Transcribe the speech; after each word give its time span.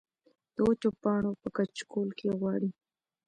د 0.55 0.57
وچو 0.67 0.89
پاڼو 1.01 1.31
پۀ 1.41 1.49
کچکول 1.55 2.09
کې 2.17 2.27
غواړي 2.39 2.69